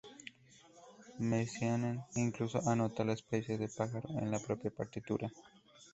Messiaen 1.19 2.01
incluso 2.15 2.59
anota 2.67 3.03
la 3.05 3.13
especie 3.13 3.59
de 3.59 3.67
pájaro 3.69 4.09
en 4.17 4.31
la 4.31 4.39
propia 4.39 4.71
partitura. 4.71 5.29